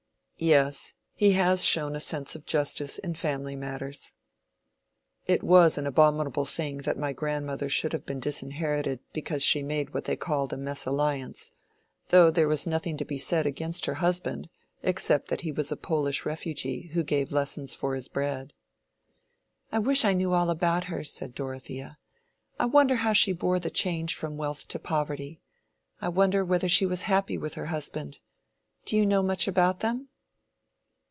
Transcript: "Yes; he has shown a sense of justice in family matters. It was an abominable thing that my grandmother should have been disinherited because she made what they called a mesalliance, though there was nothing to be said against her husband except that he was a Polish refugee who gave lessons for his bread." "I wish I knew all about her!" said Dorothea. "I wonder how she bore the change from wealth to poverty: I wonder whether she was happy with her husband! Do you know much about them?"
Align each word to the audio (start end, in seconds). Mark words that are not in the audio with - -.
"Yes; 0.43 0.95
he 1.13 1.33
has 1.33 1.63
shown 1.63 1.95
a 1.95 1.99
sense 2.01 2.35
of 2.35 2.47
justice 2.47 2.97
in 2.97 3.13
family 3.13 3.55
matters. 3.55 4.11
It 5.27 5.43
was 5.43 5.77
an 5.77 5.85
abominable 5.85 6.45
thing 6.45 6.77
that 6.79 6.97
my 6.97 7.13
grandmother 7.13 7.69
should 7.69 7.93
have 7.93 8.07
been 8.07 8.19
disinherited 8.19 9.01
because 9.13 9.43
she 9.43 9.61
made 9.61 9.93
what 9.93 10.05
they 10.05 10.15
called 10.15 10.51
a 10.51 10.57
mesalliance, 10.57 11.51
though 12.07 12.31
there 12.31 12.47
was 12.47 12.65
nothing 12.65 12.97
to 12.97 13.05
be 13.05 13.19
said 13.19 13.45
against 13.45 13.85
her 13.85 13.93
husband 14.01 14.49
except 14.81 15.27
that 15.27 15.41
he 15.41 15.51
was 15.51 15.71
a 15.71 15.77
Polish 15.77 16.25
refugee 16.25 16.89
who 16.93 17.03
gave 17.03 17.31
lessons 17.31 17.75
for 17.75 17.93
his 17.93 18.07
bread." 18.07 18.51
"I 19.71 19.77
wish 19.77 20.03
I 20.03 20.13
knew 20.13 20.33
all 20.33 20.49
about 20.49 20.85
her!" 20.85 21.03
said 21.03 21.35
Dorothea. 21.35 21.99
"I 22.59 22.65
wonder 22.65 22.95
how 22.95 23.13
she 23.13 23.31
bore 23.31 23.59
the 23.59 23.69
change 23.69 24.15
from 24.15 24.37
wealth 24.37 24.67
to 24.69 24.79
poverty: 24.79 25.39
I 26.01 26.09
wonder 26.09 26.43
whether 26.43 26.67
she 26.67 26.87
was 26.87 27.03
happy 27.03 27.37
with 27.37 27.53
her 27.53 27.67
husband! 27.67 28.17
Do 28.85 28.97
you 28.97 29.05
know 29.05 29.21
much 29.21 29.47
about 29.47 29.81
them?" 29.81 30.07